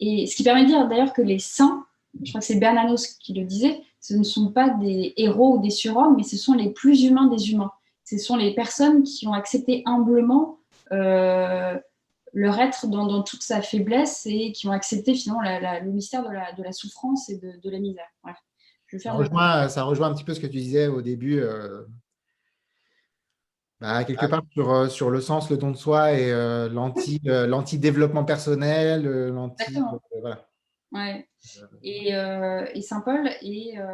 [0.01, 1.85] Et ce qui permet de dire d'ailleurs que les saints,
[2.23, 5.59] je crois que c'est Bernanos qui le disait, ce ne sont pas des héros ou
[5.61, 7.73] des surhommes, mais ce sont les plus humains des humains.
[8.05, 10.59] Ce sont les personnes qui ont accepté humblement
[10.93, 11.79] euh,
[12.33, 16.73] leur être dans, toute sa faiblesse et qui ont accepté finalement le mystère de la,
[16.73, 18.09] souffrance et de, la misère.
[18.99, 21.85] ça, rejoint, ça, rejoint, un petit peu ce que tu disais au début, euh,
[23.81, 24.29] bah, quelque ah.
[24.29, 29.79] part sur, euh, sur, le sens, le don de soi et euh, l'anti-développement personnel, l'anti.
[30.21, 30.48] Voilà.
[30.93, 31.29] Ouais.
[31.83, 33.85] Et, euh, et Saint-Paul, et euh,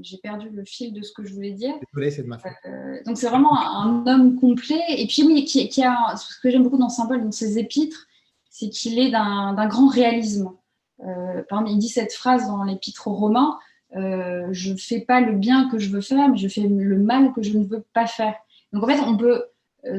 [0.00, 1.74] j'ai perdu le fil de ce que je voulais dire.
[1.92, 2.52] Désolé, c'est de ma faute.
[2.64, 4.80] Euh, donc c'est vraiment un, homme complet.
[4.88, 8.06] Et puis oui, qui, qui a, ce que j'aime beaucoup dans Saint-Paul, dans ses épîtres,
[8.48, 10.50] c'est qu'il est, d'un grand réalisme.
[10.98, 13.58] il dit cette phrase dans l'épître aux Romains
[13.92, 17.32] Je ne fais pas le bien que je veux faire, mais je fais le mal
[17.32, 18.34] que je ne veux pas faire.
[18.72, 19.44] Donc en fait, on peut.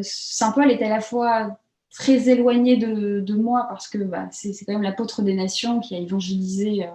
[0.02, 1.58] Saint Paul est à la fois
[1.92, 6.00] très éloigné de, moi parce que bah, c'est quand même l'apôtre des nations qui a
[6.00, 6.92] évangélisé euh,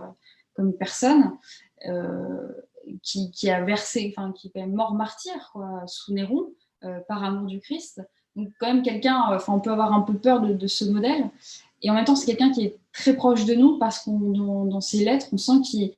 [0.54, 1.32] comme personne,
[1.86, 2.48] euh,
[3.02, 6.52] qui, a versé, enfin qui est quand même mort martyr quoi, sous Néron
[6.84, 8.00] euh, par amour du Christ.
[8.36, 11.30] Donc quand même quelqu'un, enfin on peut avoir un peu peur de, ce modèle.
[11.82, 14.80] Et en même temps, c'est quelqu'un qui est très proche de nous parce qu'on dans,
[14.80, 15.92] ses lettres, on sent qu'il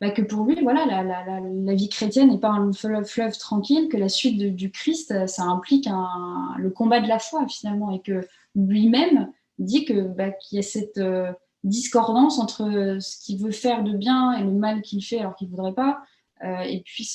[0.00, 4.08] bah, que pour lui, voilà, la, vie chrétienne n'est pas un fleuve, tranquille, que la
[4.08, 5.88] suite du Christ, ça implique
[6.58, 10.98] le combat de la foi finalement, et que lui-même dit bah, qu'il y a cette
[10.98, 15.36] euh, discordance entre ce qu'il veut faire de bien et le mal qu'il fait alors
[15.36, 16.02] qu'il ne voudrait pas.
[16.42, 17.08] Euh, et puis,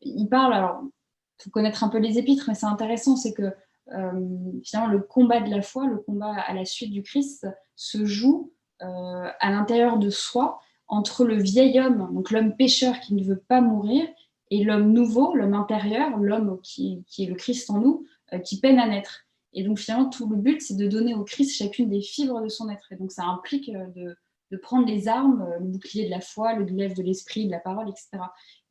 [0.00, 3.52] il parle, alors, il faut connaître un peu les épîtres, mais c'est intéressant, c'est que
[3.92, 8.04] euh, finalement, le combat de la foi, le combat à la suite du Christ, se
[8.04, 13.42] joue à l'intérieur de soi entre le vieil homme, donc l'homme pécheur qui ne veut
[13.48, 14.06] pas mourir,
[14.50, 18.78] et l'homme nouveau, l'homme intérieur, l'homme qui, est le Christ en nous, euh, qui peine
[18.78, 19.26] à naître.
[19.52, 22.48] Et donc finalement, tout le but, c'est de donner au Christ chacune des fibres de
[22.48, 22.92] son être.
[22.92, 24.14] Et donc ça implique euh,
[24.50, 27.50] de, prendre les armes, euh, le bouclier de la foi, le glaive de l'esprit, de
[27.50, 28.22] la parole, etc.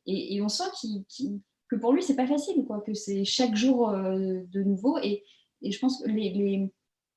[0.06, 0.64] Et, on sent
[1.68, 4.98] que pour lui, c'est pas facile, quoi, que c'est chaque jour de nouveau.
[4.98, 5.24] Et,
[5.62, 6.70] je pense que les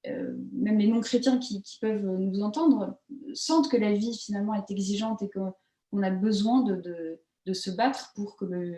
[0.08, 2.98] euh, même les non-chrétiens qui, peuvent nous entendre,
[3.34, 7.20] sentent que la vie finalement est exigeante et qu'on a besoin de,
[7.52, 8.76] se battre pour que le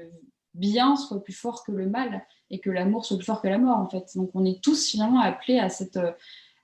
[0.54, 3.58] bien soit plus fort que le mal et que l'amour soit plus fort que la
[3.58, 4.06] mort en fait.
[4.16, 6.00] Donc on est tous finalement appelés à, cette,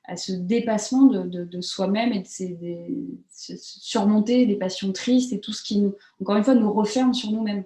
[0.06, 5.80] à ce dépassement de, soi-même et de, surmonter des passions tristes et tout ce qui
[5.80, 7.66] nous, encore une fois, nous referme sur nous-mêmes.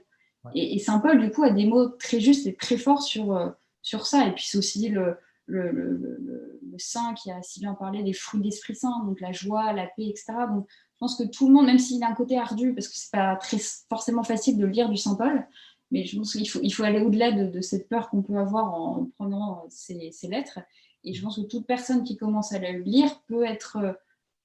[0.56, 3.50] Et, Saint Paul, du coup, a des mots très justes et très forts sur, euh,
[3.84, 4.28] sur ça.
[4.28, 5.18] Et puis c'est aussi le,
[5.52, 9.86] le, saint qui a si bien parlé des fruits d'Esprit Saint, donc la joie, la
[9.86, 10.34] paix, etc.
[10.50, 12.96] Donc, je pense que tout le monde, même s'il a un côté ardu, parce que
[12.96, 13.58] c'est pas très,
[13.90, 15.46] forcément facile de lire du Saint Paul,
[15.92, 18.74] mais je pense qu'il faut, il faut aller au-delà de, cette peur qu'on peut avoir
[18.74, 20.60] en prenant ces, lettres.
[21.04, 23.46] Et je pense que toute personne qui commence à le lire peut,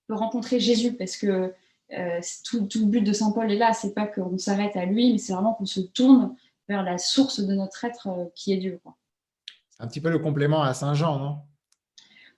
[0.06, 1.54] peut rencontrer Jésus, parce que
[1.92, 5.12] euh, tout, le but de Saint Paul est là, c'est pas qu'on s'arrête à lui,
[5.12, 6.34] mais c'est vraiment qu'on se tourne
[6.68, 8.80] vers la source de notre être euh, qui est Dieu.
[9.78, 11.38] Un petit peu le complément à Saint Jean, non?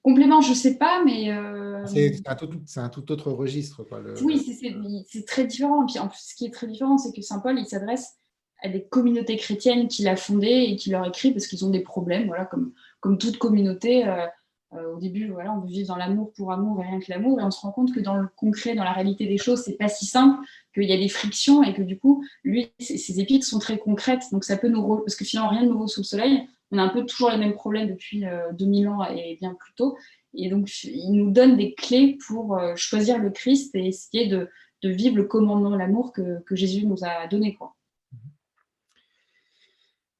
[0.03, 1.31] Complément, je sais pas, mais.
[1.31, 3.85] Euh, c'est un, tout autre registre.
[4.23, 5.85] Oui, c'est très différent.
[5.87, 8.17] Puis en plus, ce qui est très différent, c'est que Saint Paul, il s'adresse
[8.63, 11.81] à des communautés chrétiennes qu'il a fondées et qui leur écrit parce qu'ils ont des
[11.81, 14.07] problèmes, voilà, comme, comme toute communauté.
[14.07, 14.27] Euh,
[14.75, 17.41] euh, au début, voilà, on veut vivre dans l'amour pour amour et rien que l'amour,
[17.41, 19.79] et on se rend compte que dans le concret, dans la réalité des choses, c'est
[19.79, 23.47] pas si simple, qu'il y a des frictions et que du coup, lui, ses, épîtres
[23.47, 26.05] sont très concrètes, donc ça peut nous parce que finalement rien de nouveau sous le
[26.05, 29.55] soleil, on a un peu toujours les mêmes problèmes depuis 2000 euh, ans et bien
[29.55, 29.97] plus tôt,
[30.35, 34.49] et donc il nous donne des clés pour choisir le Christ et essayer de,
[34.83, 37.75] de vivre le commandement de l'amour que, que, Jésus nous a donné, quoi.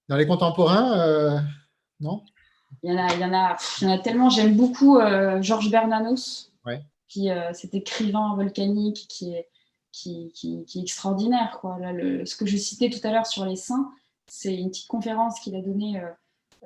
[0.09, 1.39] Dans les contemporains, euh,
[2.01, 2.23] non?
[2.83, 4.31] Il y, en a, il, y en a, il y en a tellement.
[4.31, 6.53] J'aime beaucoup euh, Georges Bernanos,
[7.09, 9.49] qui, euh, cet écrivain volcanique qui est,
[9.93, 11.59] qui, qui, qui est extraordinaire.
[11.61, 11.79] Quoi.
[11.79, 13.91] Là, le, ce que je citais tout à l'heure sur les saints,
[14.27, 16.03] c'est une petite conférence qu'il a donnée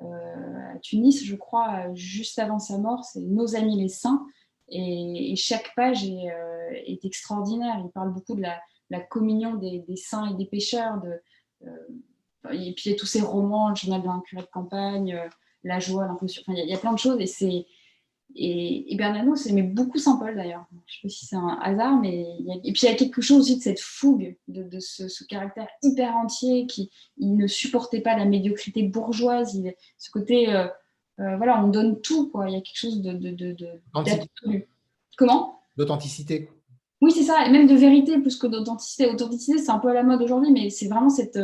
[0.03, 3.03] à Tunis, je crois, juste avant sa mort.
[3.03, 4.25] C'est Nos amis les saints.
[4.69, 6.31] Et, chaque page est,
[6.85, 7.75] est, extraordinaire.
[7.83, 11.21] Il parle beaucoup de la, communion des, saints et des pécheurs, de,
[12.51, 15.29] et puis il y a tous ces romans, le journal d'un curé de campagne, euh,
[15.63, 16.41] La joie, l'impression.
[16.45, 17.65] Enfin, il y, a plein de choses et c'est.
[18.35, 20.65] Et, et Bernanos aimait beaucoup Saint-Paul d'ailleurs.
[20.71, 22.55] Je ne sais pas si c'est un hasard, mais il y a...
[22.55, 26.15] et puis il y a quelque chose aussi de cette fougue, de, ce, caractère hyper
[26.15, 29.55] entier qui il ne supportait pas la médiocrité bourgeoise.
[29.55, 29.73] Il...
[29.97, 30.67] Ce côté, euh,
[31.19, 32.49] euh, voilà, on donne tout quoi.
[32.49, 34.67] Il y a quelque chose de, d'absolu.
[35.17, 35.59] Comment?
[35.77, 36.49] D'authenticité.
[37.01, 39.09] Oui, c'est ça, et même de vérité plus que d'authenticité.
[39.09, 41.37] Authenticité, c'est un peu à la mode aujourd'hui, mais c'est vraiment cette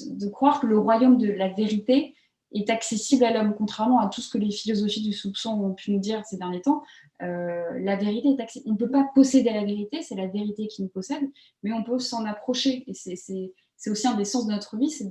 [0.00, 2.14] de croire que le royaume de la vérité
[2.52, 5.90] est accessible à l'homme, contrairement à tout ce que les philosophies du soupçon ont pu
[5.90, 6.82] nous dire ces derniers temps.
[7.22, 8.70] Euh, la vérité est accessible.
[8.70, 11.22] On ne peut pas posséder la vérité, c'est la vérité qui nous possède,
[11.62, 12.84] mais on peut s'en approcher.
[12.86, 15.08] Et c'est aussi un des sens de notre vie, c'est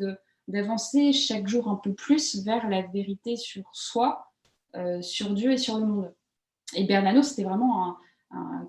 [0.48, 4.32] d'avancer chaque jour un peu plus vers la vérité sur soi,
[4.76, 6.14] euh, sur Dieu et sur le monde.
[6.76, 7.96] Et Bernanos, c'était vraiment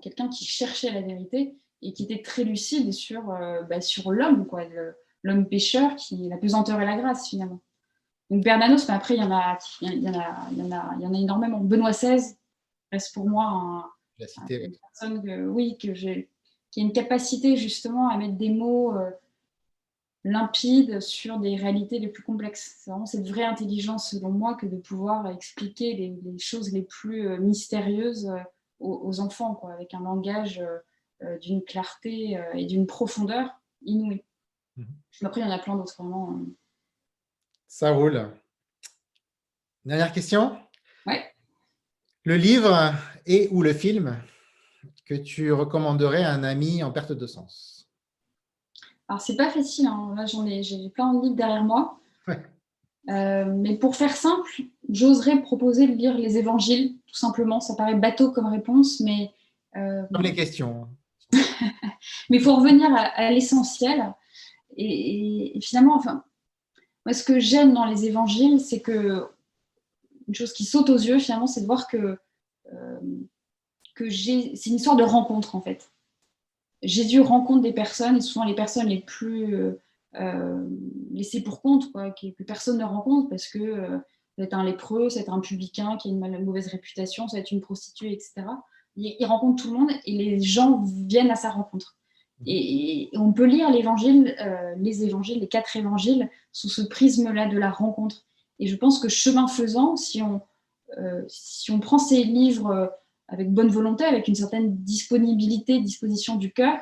[0.01, 4.45] quelqu'un qui cherchait la vérité et qui était très lucide sur, euh, bah, sur l'homme,
[4.45, 4.63] quoi
[5.23, 7.59] l'homme pécheur, qui la pesanteur et la grâce finalement.
[8.29, 10.71] Donc Bernanos, mais après il y en a, il y en a, il y en
[10.71, 11.59] a, il y en a énormément.
[11.59, 12.35] Benoît XVI
[12.91, 13.85] reste pour moi un,
[14.49, 16.29] une personne que, oui, que j'ai,
[16.71, 19.09] qui a une capacité justement à mettre des mots euh,
[20.23, 22.77] limpides sur des réalités les plus complexes.
[22.79, 27.27] C'est vraiment cette vraie intelligence selon moi que de pouvoir expliquer les, choses les plus
[27.27, 28.39] euh, mystérieuses euh,
[28.79, 30.63] aux, enfants, quoi, avec un langage
[31.41, 34.23] d'une clarté et d'une profondeur inouïe.
[34.77, 34.87] Mhm.
[35.23, 36.31] Après, il y en a plein d'autres, vraiment.
[36.31, 36.55] Euh.
[37.69, 38.27] Ça roule.
[39.85, 40.57] Dernière question?
[41.05, 41.23] Ouais.
[42.25, 42.93] Le livre
[43.27, 44.17] et ou le film
[45.05, 47.87] que tu recommanderais à un ami en perte de sens?
[49.07, 49.85] Alors, c'est pas facile.
[49.85, 50.15] Hein.
[50.17, 51.99] Là, j'en ai, j'ai plein de livres derrière moi.
[53.09, 57.59] Euh, mais pour faire simple, j'oserais proposer de lire les évangiles, tout simplement.
[57.59, 59.31] Ça paraît bateau comme réponse, mais.
[59.77, 60.87] Euh, comme les questions.
[61.31, 64.13] mais il faut revenir à l'essentiel
[64.75, 66.23] et, finalement, enfin,
[67.13, 69.27] ce que j'aime dans les évangiles, c'est que
[70.27, 72.17] une chose qui saute aux yeux, finalement, c'est de voir que,
[72.71, 72.99] euh,
[73.97, 75.91] c'est une histoire de rencontre, en fait.
[76.83, 79.81] Jésus rencontre des personnes, et souvent les personnes les plus euh,
[80.15, 80.69] euh,
[81.11, 83.99] laissées pour compte, quoi, que, personne ne rencontre, parce que
[84.37, 87.41] ça un lépreux, ça va être un publicain qui a une mauvaise réputation, ça va
[87.41, 88.45] être une prostituée, etc.
[88.95, 91.98] il rencontre tout le monde, et les gens viennent à sa rencontre.
[92.45, 97.57] Et, on peut lire l'évangile, euh, les évangiles, les quatre évangiles, sous ce prisme-là de
[97.57, 98.25] la rencontre.
[98.59, 100.41] Et je pense que chemin faisant, si on,
[100.97, 102.87] euh, si on prend ces livres euh,
[103.27, 106.79] avec bonne volonté, avec une certaine disponibilité, disposition du cœur,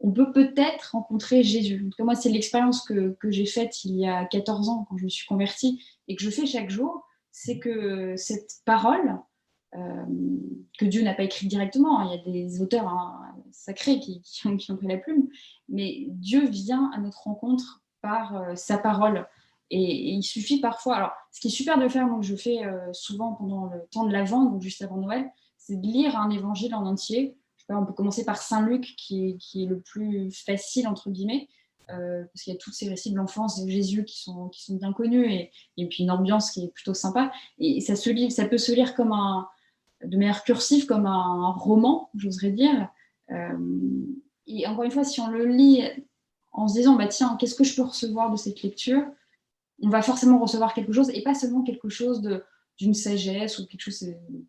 [0.00, 1.84] on peut peut-être rencontrer Jésus.
[1.86, 4.86] En tout cas, moi, c'est l'expérience que, que j'ai faite il y a 14 ans,
[4.88, 9.18] quand je me suis convertie, et que je fais chaque jour, c'est que cette parole,
[9.72, 12.02] que Dieu n'a pas écrit directement.
[12.02, 15.28] Il y a des auteurs hein, sacrés qui, ont, pris la plume,
[15.68, 19.26] mais Dieu vient à notre rencontre par euh, sa parole.
[19.70, 20.96] Et, il suffit parfois.
[20.96, 24.04] Alors, ce qui est super de faire, donc je fais euh, souvent pendant le temps
[24.04, 27.36] de l'Avent, donc juste avant Noël, c'est de lire un évangile en entier.
[27.68, 31.48] on peut commencer par Saint Luc, qui est, qui est, le plus facile, entre guillemets.
[31.90, 34.62] euh, parce qu'il y a tous ces récits de l'enfance de Jésus qui sont, qui
[34.64, 37.30] sont bien connus, et, et puis une ambiance qui est plutôt sympa.
[37.58, 39.48] Et ça, se lit, ça peut se lire comme un,
[40.04, 42.88] de manière cursive, comme un roman, j'oserais dire.
[43.30, 44.06] Euh,
[44.46, 45.82] et encore une fois, si on le lit
[46.52, 49.02] en se disant, bah, tiens, qu'est-ce que je peux recevoir de cette lecture
[49.82, 52.42] On va forcément recevoir quelque chose, et pas seulement quelque chose de
[52.80, 54.06] d'une sagesse ou quelque chose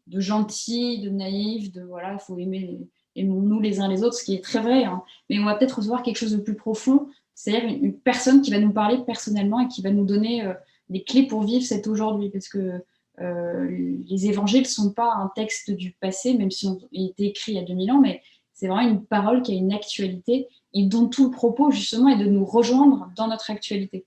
[0.08, 2.80] de gentil, de naïf, de voilà, il faut aimer,
[3.18, 4.86] aimons-nous les uns les autres, ce qui est très vrai.
[4.86, 5.04] Hein.
[5.30, 8.60] Mais on va peut-être recevoir quelque chose de plus profond, c'est-à-dire une, personne qui va
[8.60, 10.54] nous parler personnellement et qui va nous donner euh,
[10.90, 12.30] des clés pour vivre cet aujourd'hui.
[12.30, 12.82] Parce que
[13.20, 17.52] euh, les évangiles ne sont pas un texte du passé, même si ont été écrits
[17.52, 18.22] il y a 2000 ans, mais
[18.62, 22.24] c'est vraiment une parole qui a une actualité et dont tout le propos, justement, est
[22.24, 24.06] de nous rejoindre dans notre actualité.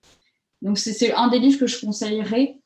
[0.63, 2.61] Donc, c'est un des livres que je conseillerais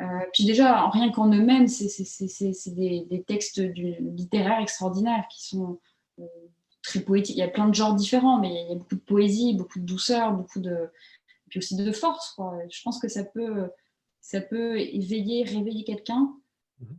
[0.00, 5.78] euh, puis déjà, rien qu'en eux-mêmes, c'est des, textes littéraires extraordinaires qui sont
[6.18, 6.26] euh,
[6.82, 7.36] très poétiques.
[7.36, 9.78] Il y a plein de genres différents, mais il y a beaucoup de poésie, beaucoup
[9.78, 10.90] de douceur, beaucoup de...
[11.48, 12.32] puis aussi de force.
[12.32, 12.58] Quoi.
[12.68, 13.70] Je pense que ça peut,
[14.20, 16.34] ça peut éveiller, réveiller quelqu'un.
[16.80, 16.96] Mhm.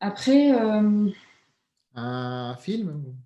[0.00, 0.52] Après...
[0.52, 1.08] Euh,
[1.94, 3.16] Un film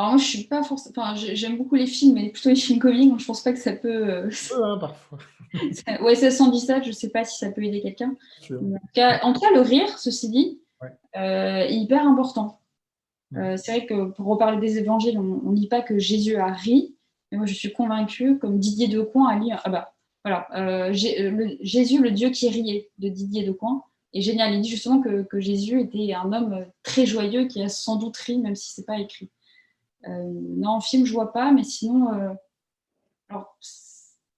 [0.00, 0.94] alors moi, je suis pas forcément.
[0.96, 3.20] Enfin, j'aime beaucoup les films, mais plutôt les films comiques.
[3.20, 4.08] Je pense pas que ça peut.
[4.08, 4.30] Euh...
[4.62, 5.18] Hein, parfois.
[6.02, 6.80] ouais, ça dit ça.
[6.80, 8.14] Je sais pas si ça peut aider quelqu'un.
[8.50, 10.60] En, tout cas, le rire, ceci dit,
[11.16, 12.60] euh, est hyper important.
[13.36, 16.50] Euh, c'est vrai que pour reparler des évangiles, on ne dit pas que Jésus a
[16.50, 16.96] ri,
[17.30, 19.50] mais moi je suis convaincue, comme Didier Decoing a lu.
[19.50, 19.92] Ah bah,
[20.24, 23.84] voilà, euh, Jésus, le Dieu qui riait, de Didier Decoing,
[24.14, 24.54] est génial.
[24.54, 28.16] Il dit justement que, que Jésus était un homme très joyeux qui a sans doute
[28.16, 29.30] ri, même si c'est pas écrit.
[30.08, 32.32] Euh, non, en film, je vois pas, mais sinon, euh,
[33.28, 33.56] alors,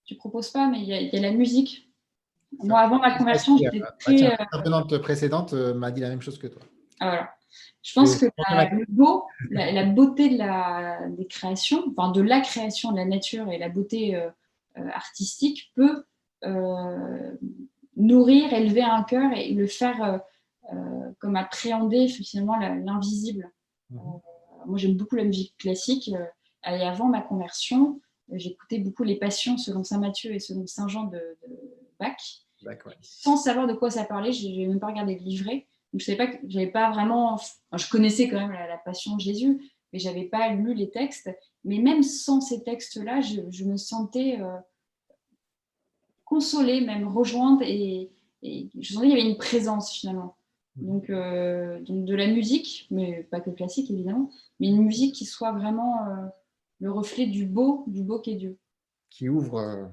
[0.05, 1.89] tu proposes pas, mais il y, a la musique.
[2.59, 4.17] Moi, avant ma conversion, j'étais très.
[4.17, 6.63] La intervenante précédente euh, m'a dit la même chose que toi.
[7.01, 7.31] Ah, voilà.
[7.83, 12.41] Je pense que la, le beau, la, beauté de la, des créations, enfin de la
[12.41, 14.19] création de la nature et la beauté
[14.75, 16.05] artistique peut
[17.97, 20.21] nourrir, élever un cœur et le faire
[21.19, 23.51] comme appréhender finalement l'invisible.
[23.91, 23.99] Mmh
[24.67, 26.11] moi, j'aime beaucoup la musique classique.
[26.15, 26.25] Euh,
[26.67, 30.89] et avant ma conversion, euh, j'écoutais beaucoup les passions selon Saint Matthieu et selon Saint
[30.89, 31.21] Jean de,
[31.99, 32.17] Bach.
[33.01, 35.67] Sans savoir de quoi ça parlait, je n'ai même pas regardé le livret.
[35.93, 37.37] Donc, je savais pas que j'avais pas vraiment.
[37.73, 41.31] je connaissais quand même la, passion de Jésus, mais j'avais pas lu les textes.
[41.65, 44.57] Mais même sans ces textes-là, je, me sentais euh,
[46.25, 48.11] consolée, même rejointe, et,
[48.43, 50.37] et je sentais qu'il y avait une présence finalement.
[50.77, 55.27] Donc, euh, donc, de la musique, mais pas que classique évidemment, mais une musique qui
[55.27, 56.27] soit vraiment euh,
[56.81, 58.59] le reflet du beau, du beau qu'est Dieu.
[59.11, 59.59] Qui ouvre.
[59.59, 59.85] Euh,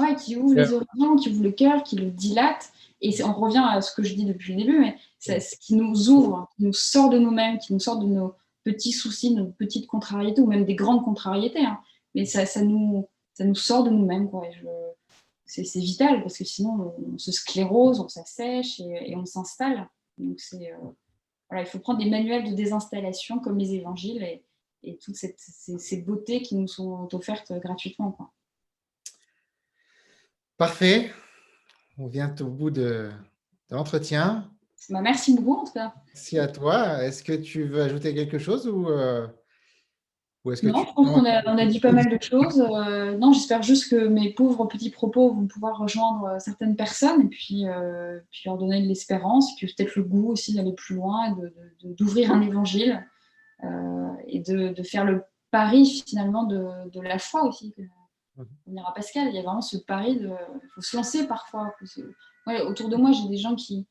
[0.00, 2.72] ouais, qui ouvre les horizons, qui ouvre le cœur, qui le dilate.
[3.00, 5.74] Et on revient à ce que je dis depuis le début, mais c'est ce qui
[5.74, 9.46] nous ouvre, qui nous sort de nous-mêmes, qui nous sort de nos petits soucis, nos
[9.46, 11.64] petites contrariétés, ou même des grandes contrariétés.
[11.64, 11.78] Hein.
[12.14, 14.28] Mais ça, ça, nous, ça nous sort de nous-mêmes.
[14.28, 14.44] Quoi.
[14.50, 14.66] Je,
[15.46, 19.88] c'est vital parce que sinon on, se sclérose, on s'assèche et, et, on s'installe.
[20.18, 20.76] Donc c'est euh,
[21.48, 24.44] voilà, il faut prendre des manuels de désinstallation comme les évangiles et,
[24.82, 28.12] et toutes ces, beautés qui nous sont offertes gratuitement.
[28.12, 28.32] Quoi.
[30.56, 31.10] Parfait.
[31.98, 33.10] On vient au bout de,
[33.70, 34.50] l'entretien.
[34.90, 35.94] Bah, merci beaucoup en tout cas.
[36.08, 37.02] Merci à toi.
[37.02, 39.26] Est-ce que tu veux ajouter quelque chose ou euh,
[40.46, 42.60] non, je pense qu'on a, dit pas mal de choses.
[42.60, 47.22] Euh, non, j'espère juste que mes pauvres petits propos vont pouvoir rejoindre euh, certaines personnes
[47.22, 50.94] et puis, euh, puis leur donner de l'espérance, puis peut-être le goût aussi d'aller plus
[50.94, 51.36] loin,
[51.82, 53.04] d'ouvrir un évangile
[54.28, 57.74] et de, faire le pari finalement de, la foi aussi.
[58.38, 60.28] On dira Pascal, il y a vraiment ce pari de.
[60.28, 61.74] Il faut se lancer parfois.
[62.66, 63.86] autour de moi, j'ai des gens qui,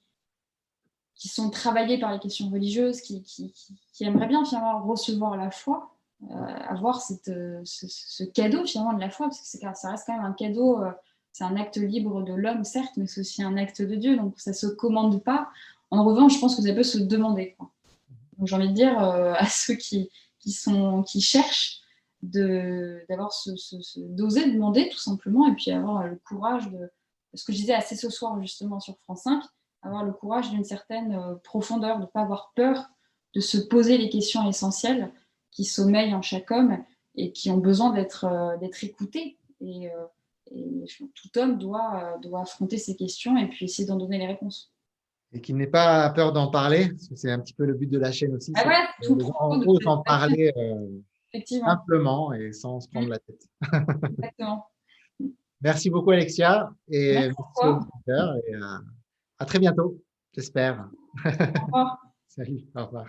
[1.16, 3.52] qui sont travaillés par les questions religieuses, qui, qui,
[3.92, 5.95] qui aimeraient bien finalement recevoir la foi
[6.30, 10.26] avoir cette, euh, ce, cadeau finalement de la foi, parce que ça reste quand même
[10.26, 10.92] un cadeau, euh,
[11.32, 14.40] c'est un acte libre de l'homme, certes, mais c'est aussi un acte de Dieu, donc
[14.40, 15.50] ça ne se commande pas.
[15.92, 17.56] En revanche, je pense que ça peut se demander.
[18.38, 21.82] Donc j'ai envie de dire à ceux qui, qui, sont, qui cherchent
[22.22, 23.52] d'avoir ce,
[24.00, 26.90] d'oser demander tout simplement, et puis avoir le courage de,
[27.34, 29.44] ce que je disais assez ce soir justement sur France 5,
[29.84, 32.90] avoir le courage d'une certaine profondeur, de ne pas avoir peur
[33.36, 35.12] de se poser les questions essentielles
[35.56, 36.78] qui sommeillent en chaque homme
[37.16, 39.40] et qui ont besoin d'être euh, écoutés.
[39.62, 40.06] Et, euh,
[41.16, 44.72] tout homme doit, euh, doit affronter ces questions et puis essayer d'en donner les réponses.
[45.32, 47.90] Et qu'il n'ait pas peur d'en parler, parce que c'est un petit peu le but
[47.90, 48.54] de la chaîne aussi.
[48.56, 49.18] Ah ouais, tout
[49.88, 50.54] en parler
[51.46, 53.42] simplement et sans se prendre la tête.
[54.20, 54.68] Exactement.
[55.62, 57.34] Merci beaucoup Alexia et merci,
[57.64, 58.56] merci et
[59.40, 60.00] à très bientôt,
[60.34, 60.90] j'espère.
[61.26, 61.30] Au
[61.66, 61.98] revoir.
[62.28, 63.08] Salut, au revoir.